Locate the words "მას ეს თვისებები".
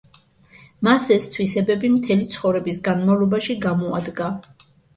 0.87-1.93